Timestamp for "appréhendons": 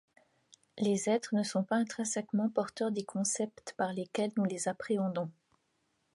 4.67-5.29